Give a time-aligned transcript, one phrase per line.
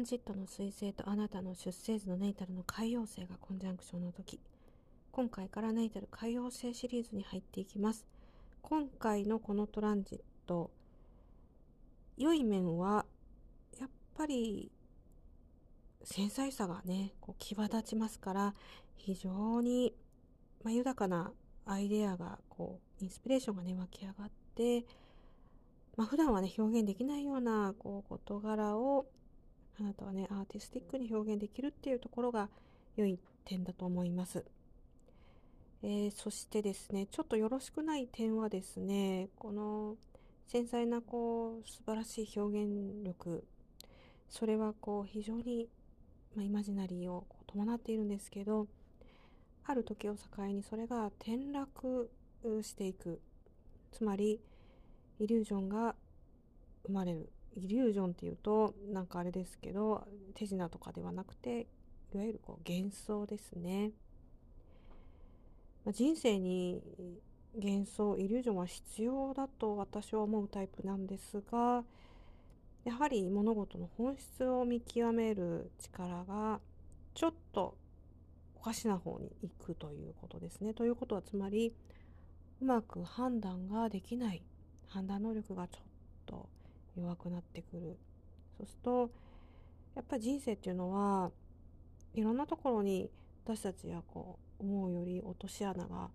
[0.00, 4.40] ンジットの彗星とあなたの出生図のネイタルの海洋星がコンジャンクションの時。
[5.12, 8.06] 今回からネイタル海洋星シリーズに入っていきます。
[8.62, 10.70] 今回のこのトランジット
[12.16, 13.04] 良い面は
[13.78, 14.72] やっぱり
[16.02, 18.54] 繊細さがねこう際立ちますから
[18.96, 19.94] 非常に、
[20.64, 21.32] まあ、豊かな
[21.66, 24.86] アイデアがこうインスピレーションがね湧き上がって、
[25.96, 29.06] まあ、普段はね表現できないようなこう事柄を
[29.80, 32.48] あなたはねアーティスティックに表現できるっていうところが
[32.96, 34.44] 良い点だと思います。
[35.82, 39.96] えー、そしてですねちょっとよろしくない点はですねこの
[40.46, 43.44] 繊細なこう素晴らしい表現力
[44.28, 45.68] それはこう非常に、
[46.36, 48.66] まあ、イマジナリーを伴っているんですけど
[49.64, 52.10] ある時を境にそれが転落
[52.62, 53.18] していく
[53.90, 54.38] つまり
[55.18, 55.94] イリュージョンが
[56.84, 61.66] 生まれるイリュージョンっていうとなんかあれですけど手品とかではなくて
[62.14, 63.90] いわゆるこう幻想ですね、
[65.84, 66.80] まあ、人生に
[67.56, 71.82] 幻想イリュージョンは必要だと私は思うタイプなんですが
[72.84, 76.60] やはり物事の本質を見極める力が
[77.14, 77.76] ちょっと
[78.56, 80.74] おかしな方に行くということですね。
[80.74, 81.74] ということはつまり
[82.60, 84.42] うまく判断ができない
[84.86, 85.88] 判断能力がちょっと
[87.00, 87.98] 弱くなってくる
[88.58, 89.10] そうすると
[89.94, 91.30] やっぱり人生っていうのは
[92.14, 93.10] いろんなところに
[93.44, 96.10] 私たちはこう思うより落とし穴が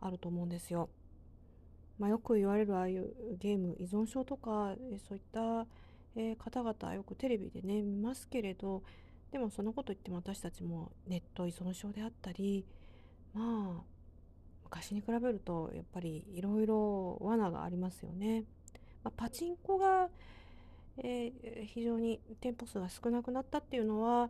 [0.00, 0.88] あると思うんですよ。
[1.98, 4.74] まあ、よく言われるああいうゲーム依存症とか
[5.06, 5.66] そういった、
[6.16, 8.82] え、方々よくテレビでね見ますけれど
[9.30, 12.64] でもそのこと言っても私たちもネット依存症であったり
[13.34, 13.82] まあ
[14.64, 18.44] 昔に比べるとやっぱりいろいろ罠がありますよね。
[19.04, 20.08] まあ、パチンコが、
[20.98, 24.28] えー、非常に店舗数が少なくなったっていうのは、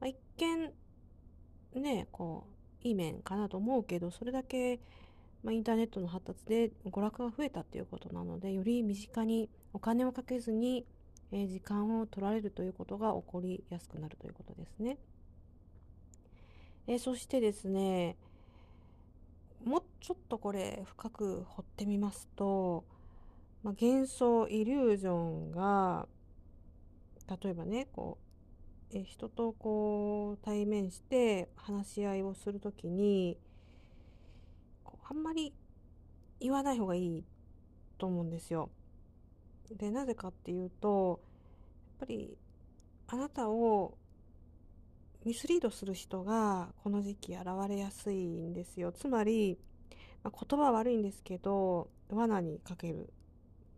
[0.00, 0.72] まあ、一見
[1.82, 2.44] ねこ
[2.82, 4.80] ういい面かなと思うけどそれだけ、
[5.42, 10.86] まあ、インターネットの発達で娯楽が増えたっていうことなのでより身近にお金をかけずに、
[11.32, 14.98] えー、時間を取られるということが起こりやすくなるということですね。
[16.86, 18.16] えー、そしてですね
[19.64, 22.84] もうちょっとこれ深く掘ってみますと、
[23.62, 26.08] まあ、幻想イリュージョンが
[27.42, 28.18] 例えばねこ
[28.92, 33.38] うえ人とこう対面して話し合いをする時に
[35.08, 35.52] あんまり
[36.40, 37.24] 言わない方がいい
[37.98, 38.70] と思うんですよ。
[39.76, 41.20] でなぜかっていうと
[42.00, 42.36] やっぱり
[43.08, 43.96] あなたを
[45.24, 48.90] ミスリードする人がこの時期現れやすいんですよ。
[48.90, 49.58] つまり、
[50.22, 53.12] まあ、言葉は悪いんですけど罠にかける、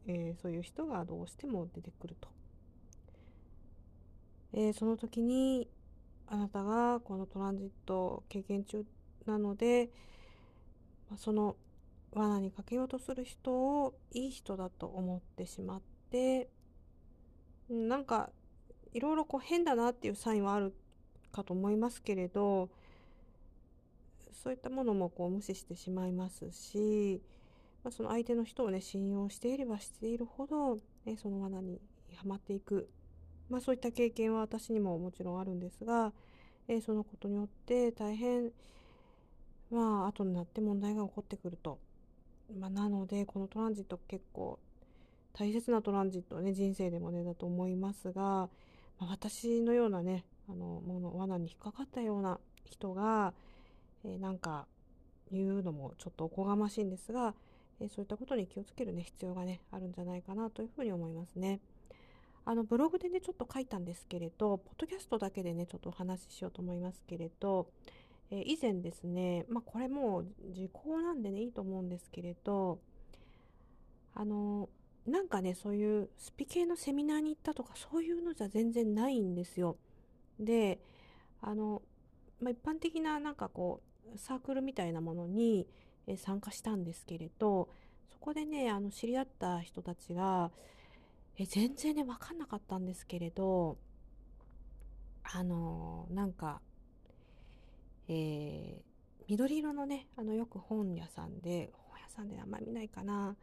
[0.06, 2.28] えー、そういう人がどうしても出てくると。
[4.52, 5.68] えー、その時に
[6.26, 8.84] あなたがこのトランジット経験中
[9.26, 9.90] なので、
[11.16, 11.56] その
[12.12, 16.48] 罠にかけようとする人をいい人だと思ってしまって
[17.70, 18.30] なんか
[18.92, 20.74] いろいろこう変だなっていうサインはある
[21.32, 22.68] かと思いますけれど
[24.42, 27.22] そういったものもこう無視してしまいますし、
[27.84, 31.80] まあ、その相手の人をね信用していればしているほど、ね、その罠に
[32.16, 32.88] はまっていく。
[33.48, 36.12] まあ、そういった経験は私にももちろんあるんですが、
[36.68, 38.50] えー、そのことによって大変
[39.70, 41.78] まあ後になって問題が起こってくると、
[42.58, 44.58] まあ、なのでこのトランジット結構
[45.34, 48.48] 大切なトランジットね人生でもねだと思いますが、ま
[49.00, 53.32] あ、私のようなねあのもの罠に引っかかったような人が、
[54.04, 54.66] えー、なんか
[55.30, 57.34] 言うのもちょっとおこがましいんですが、
[57.82, 61.60] え、そういったことに気をつけるね必要がねあるんじゃないかなというふうに思いますね。
[62.44, 67.68] あのブログでねちょっと書いたんですけれどポッドキャストだけでねちょっとお話ししようと思いますけれど、
[68.30, 72.80] え、以前ですねまあこれもう時効なんでねいいと思うんですけれど
[74.14, 74.68] あの
[75.06, 79.76] なんかねそういうスピ系のセミナーに行ったとかそういうのじゃ全然ないんですよ。
[80.38, 80.80] で
[81.40, 81.82] あの、
[82.40, 83.80] まあ、一般的ななんかこ
[84.14, 85.66] うサークルみたいなものに、
[86.06, 87.68] え参加したんですけれど
[88.10, 90.50] そこでねあの知り合った人たちが
[91.38, 93.76] え全然ね分かんなかったんですけれど
[95.22, 96.60] あのー、なんか、
[98.08, 103.36] えー、緑色のねあのよく本屋さんで本屋さんであんま見ないかな、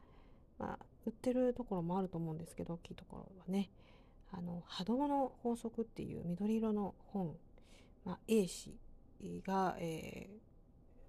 [0.60, 3.70] まあ、売ってるところもあると思うんですけど大きいところはね
[4.32, 7.36] あの波動の法則っていう緑色の本、
[8.06, 8.78] まあ、A 氏
[9.46, 10.38] が、えー、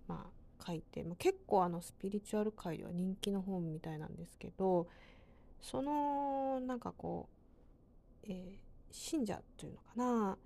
[0.08, 0.39] まあ、
[0.70, 4.86] 書いて、まあ、結構あのスピリチュアル界では人気の本みたいなんですけど
[5.60, 7.28] そのなんかこ
[8.22, 8.58] う、え
[8.90, 10.38] 信者というのかな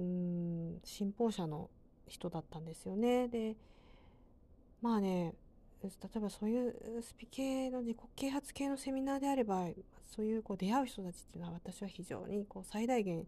[0.00, 1.70] うん信奉者の
[2.06, 3.28] 人だったんですよね。
[3.28, 3.56] で
[4.80, 5.34] まあね
[5.82, 9.66] 例えばそういうスピ系の自己啓発系のセミナーであれば
[10.14, 13.26] そういうこう出会う人たちっていうのは私は非常にこう最大限、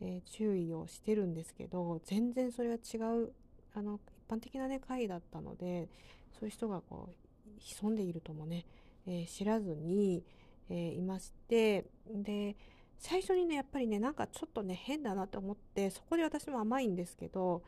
[0.00, 3.32] えー、注意をしてるんですけど全然それは違う
[3.74, 5.88] あの般的な、ね、会だったので
[6.32, 8.66] そういう人がこう潜んでいるともね、
[9.06, 10.24] えー、知らずに、
[10.68, 12.56] えー、いましてで
[12.98, 17.62] 最初にねやっぱりねなんかちょっとね変だなと思ってそこで私も甘いんですけど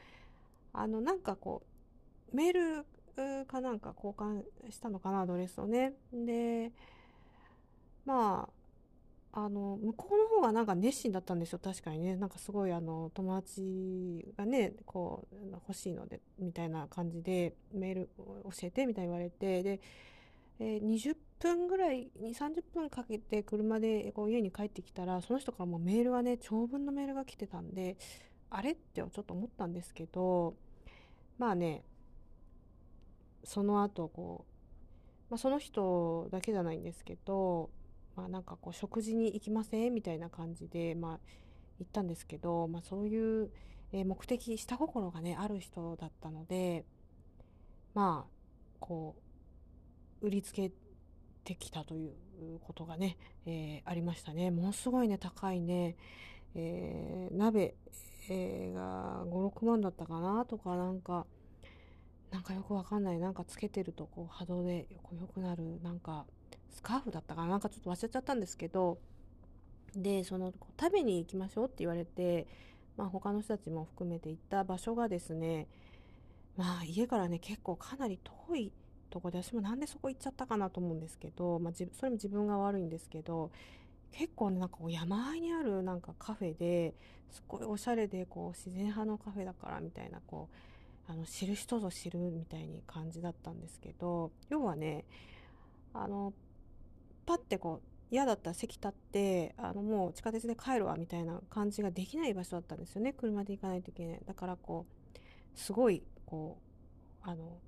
[0.72, 1.62] あのなんかこ
[2.32, 5.93] うメールかなんか交換したのかなアドレスをね。
[6.12, 6.72] で
[8.05, 8.57] まあ
[9.32, 12.16] あの向こうの方がなんか熱心だったんですよ確かにね。
[12.16, 19.80] なんかすごいあの友達がねこう欲しいのでみたいな感じでメール教えてみたいに言われてで、
[20.60, 27.96] えー、20分ぐらい2 3 0分かけて車でこう家に帰ってきたらその人からもうメールがね長文のメールが来てたんで
[28.50, 28.72] あれ？
[28.72, 30.54] ってちょっと思ったんですけど
[31.38, 31.84] まあね
[33.44, 34.44] その後こ
[35.31, 37.70] う、まあ、その人だけじゃないんですけど、
[38.19, 39.94] まあ、なんかこう食事に行きません？
[39.94, 41.20] みたいな感じで、まあ、
[41.79, 43.50] 行ったんですけど、まあ、そういう、
[43.93, 46.85] え目的下心がねある人だったので
[47.94, 48.31] まあ
[48.81, 49.15] こ
[50.20, 50.73] う売りつけ
[51.44, 52.11] てきたという
[52.67, 53.17] ことがね、
[53.47, 54.50] えー、ありましたね。
[54.50, 55.97] ものすごいね高いね、
[56.55, 57.76] えー、鍋、
[58.29, 60.44] えー、が56万だったかな？
[60.44, 61.25] とかなんか
[62.31, 63.19] なんかよくわかんない。
[63.19, 65.81] なんかつけてるとこう波動でこうよくなる。
[65.82, 66.26] なんか
[66.70, 67.49] スカーフだったかな？
[67.49, 68.99] なんかちょっと忘れちゃったんですけど
[69.97, 72.47] でその食べに行きましょうって言われて、
[72.97, 75.67] まあ、他の人たちも含めて行った場所がですね
[76.56, 78.19] まあ家からね結構かなり
[78.49, 78.73] 遠い
[79.11, 83.50] とこで私もなんでそこ行っちゃったかなと思うんですけど、まあ、それも自分が悪いんですけど
[84.12, 86.94] 結構ねなんか山あいにあるなんかカフェで
[87.31, 90.49] すごいおしゃれでこう自然派のカフェだからみたいなこ
[91.09, 95.05] うあの知る人ぞ知るみたいに感じだったんですけど要はね
[95.94, 96.35] あの
[97.28, 103.12] パッてこう嫌だったら席立ってあのもう地下鉄で帰るわみたいな感じができない場所だったんですよね。
[103.12, 104.20] 車で行かないといけない。
[104.26, 105.19] だからこう
[105.54, 106.56] すごいこ
[107.26, 107.58] うあの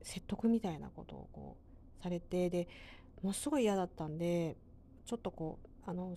[0.00, 1.56] 説得みたいなことをこ
[1.98, 2.68] うされてで
[3.20, 4.56] ものすごい嫌だったんで
[5.04, 6.14] ちょっとこうあの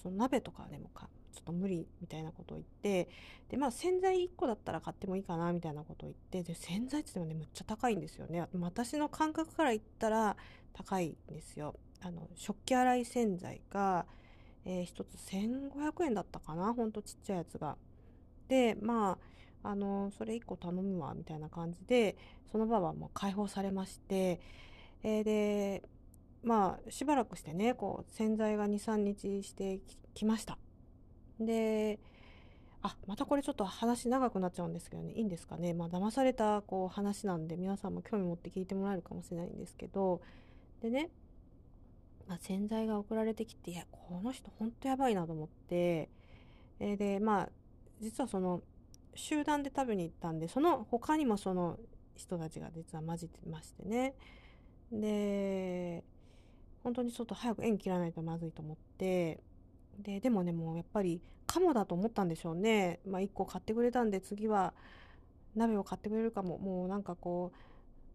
[0.00, 3.08] その鍋とかでもかちょっと無理みたいなことを言って
[3.48, 8.46] でまあ洗剤1個だったら買ってもいいかなみたいなことを言ってで洗剤ってでもねむっちゃ高いんですよね。
[8.60, 10.36] 私の感覚から言ったら
[10.72, 11.74] 高いんですよ。
[12.00, 14.06] あの食器洗い洗剤が、
[14.64, 16.72] えー、1つ1500円だったかな？
[16.74, 17.76] ほんとちっちゃいやつが。
[18.48, 19.18] でま
[19.62, 22.16] ああのそれ1個頼むわみたいな感じで
[22.50, 24.40] その場はもう解放されまして、
[25.04, 25.82] えー、で
[26.42, 29.80] まあしばらくしてねこう洗剤が23日して
[30.14, 30.58] きました。
[31.38, 32.00] で
[32.82, 35.12] あまたこれちょっと話長くなっちゃうんですけどね。
[35.12, 35.72] いいんですかね？
[35.72, 40.20] まあ騙されたこう話なんで皆さんも興味持って聞いてもらえるかもしれないんですけど
[40.82, 41.10] でね、
[42.26, 46.10] まあ、洗剤が送られてきていやこの人ほんとやばいなと思って、
[46.80, 47.48] えー、でまあ
[48.00, 48.62] 実はその
[49.14, 51.78] 集団で食べに行ったんでその他にもその
[52.16, 54.14] 人たちが実は混じってましてね。
[54.90, 56.04] で
[56.82, 59.40] 本当にちょっと早く縁切らないとまずいと思って
[60.00, 62.98] ででもねもうやっぱりカモだと思ったんでしょうね。
[63.06, 64.74] まあ1個買ってくれたんで次は
[65.54, 66.58] 鍋を買ってくれるかも。
[66.58, 67.71] もうなんかこう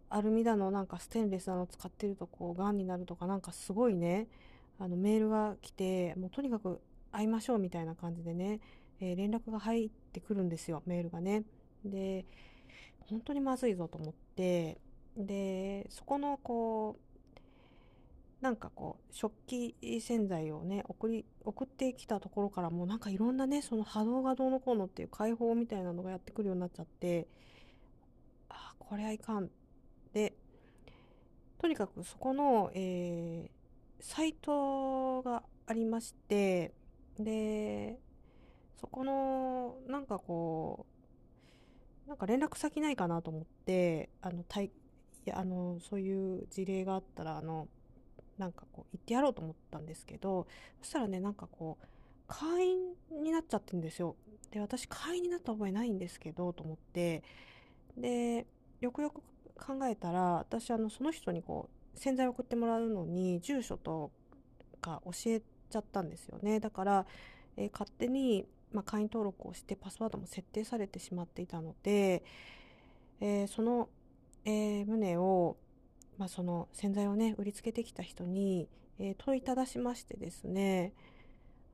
[0.10, 4.28] アルミだのなんかステンレスだの使ってるとこうがんになるとかなんかすごいね。
[4.80, 6.80] あのメールが来てもうとにかく
[7.12, 8.60] 会いましょうみたいな感じでね、
[9.00, 11.44] えー、連絡が入ってくるんですよメールがね。
[11.84, 12.26] で
[13.10, 14.78] 本当にまずいぞと思って。
[15.18, 27.28] でそこのこうなんかこう食器洗剤をね送り送ってきたところからもうなんかいろんなねその波動がどうのこうのっていう解放みたいなのがやってくるようになっちゃって。
[28.50, 29.50] あこれはいかん。
[31.68, 33.50] とにかくそこの、えー、
[34.00, 36.72] サイトがありまして
[37.20, 37.98] で
[38.80, 40.86] そこのなんかこ
[42.06, 44.72] うなんか連絡先ないかなと思ってあのたい
[45.34, 47.68] あのそういう事例があったらあの
[48.38, 50.48] なんかこう言ってやろうと思ったんですけど
[50.82, 51.86] そしたらねなんかこう
[52.30, 52.78] 会員
[53.22, 54.16] になっちゃってるんですよ。
[54.52, 57.24] で私会員になった覚えないんですけどと思って。
[57.98, 58.48] で
[58.80, 59.22] よくよく
[59.58, 64.12] 考えたら私あのその人にこう洗剤を送ってもらうのに住所と
[64.82, 66.60] か教えちゃったんですよね。
[66.60, 67.06] だから、
[67.58, 72.24] えー、勝手に、まあ、会員登録をしてパスワードも設定されてしまっていたので、
[73.20, 73.90] えー、その、
[74.46, 75.58] えー、旨を
[76.18, 78.68] まあ、その洗剤をね売りつけてきた人に、
[79.00, 80.94] えー、問いただしましてですね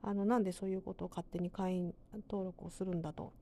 [0.02, 1.94] あのなんでそういうことを勝手に会員
[2.28, 3.32] 登録をするんだと。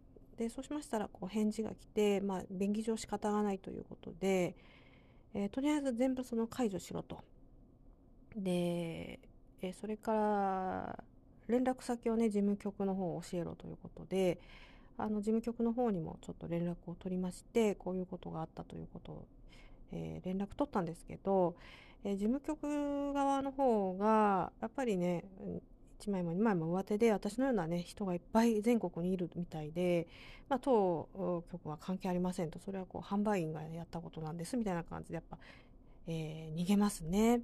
[0.43, 4.57] でそうしましたらこう返事が来て、まあ、便宜上仕方がないということで、
[5.35, 7.21] えー、とりあえず全部その解除しろと。
[8.37, 9.21] で、
[9.61, 11.05] えー、それから
[11.47, 14.41] 連絡先をね事務局の方を教えろということで
[14.99, 19.27] あの事務局の方にもちょっと連絡を取りましてこういうことがあったということを、
[19.93, 21.55] えー、連絡取ったんですけど、
[22.03, 25.25] え、事務局側の方がやっぱりね
[26.03, 30.09] 1枚も2枚も上手で私のようなね人がいっぱい全国にいるみたいで、
[30.49, 31.09] まあ、当
[31.53, 35.39] 局は関係ありませんとそれはこう販売員がやったことなんですみたいな感じでやっぱ、
[36.09, 37.41] えー、逃げますね。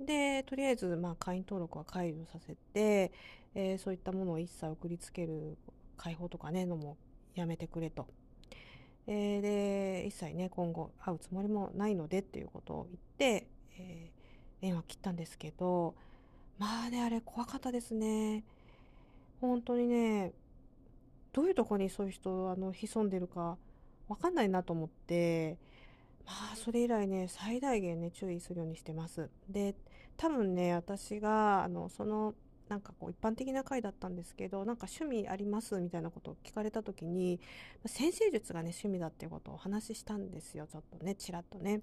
[0.00, 3.12] でとりあえずまあ会員登録は解除させて、
[3.54, 5.56] えー、そういったものを一切送りつける
[5.96, 6.96] 解放とかねのも
[7.34, 8.06] やめてくれと。
[9.06, 13.46] えー、で一切ね今後会うつもりもないのでっていうことを言って、
[13.78, 15.94] えー、電話切ったんですけど
[16.58, 18.44] まあねあれ怖かったですね。
[19.40, 20.32] 本当にね
[21.32, 23.58] どういうとこにそういう人あの潜んでるか
[24.08, 25.58] 分かんないなと思って。
[26.26, 29.28] まあそれ以来ね最大限ね注意するようにしてます。
[29.48, 29.74] で
[30.16, 32.34] 多分ね私があのその
[32.68, 37.40] なんかこう一般的な回だったんですけどなんか趣味ありますみたいなことを聞かれた時に
[37.84, 41.82] 先生術がね趣味だっていうことをお話ししたんですよちょっとねちらっとね。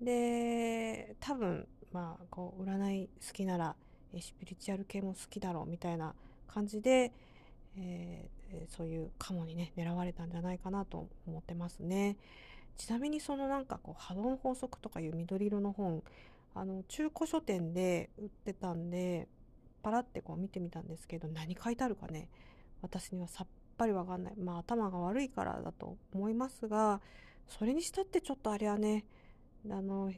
[0.00, 3.76] で多分まあこう占い好きなら
[4.18, 6.14] スピリチュアル系も好きだろうみたいな
[6.48, 7.12] 感じで、
[7.76, 12.16] えー、そういうカモにね狙われたんじゃないかなと思ってますね。
[12.76, 16.02] ちなみにそのなんかこう波動の法則とかいう緑色の本
[16.54, 19.28] あの中古書店で売ってたんで
[19.82, 22.28] パラってこう見てみたんですけど何書いてあるかね
[22.82, 24.34] 私にはさっぱりわかんない。
[24.36, 27.00] まあ頭が悪いからだと思いますが
[27.46, 29.04] それにしたってちょっとあれはね
[29.70, 30.10] あの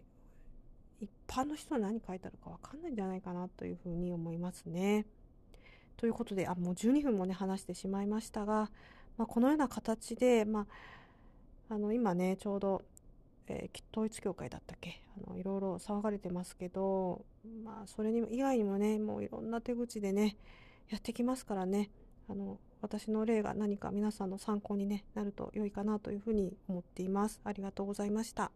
[1.02, 5.04] 一般の人は何書いてあるかわかんないんじゃないかなというふうに思いますね。
[5.96, 8.70] ということであもう12分もね話してしまいましたが、
[9.18, 10.66] まあ、このような形で、ま
[11.70, 12.82] あ、あの今ねちょうど、
[13.48, 17.24] えー、統一教会だったっけあのいろいろ騒がれてますけど、
[17.64, 20.36] まあ、それに以外にもねもういろんな手口でね
[20.88, 21.90] やってきますからね
[22.28, 27.40] あの私の例が何か皆さんの参考に、ね、なると良いかなというふうに思っています。
[27.44, 28.50] ありがとうございました。